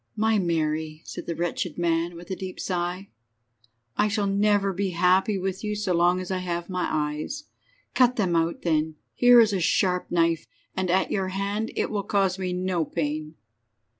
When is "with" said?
2.15-2.31, 5.37-5.63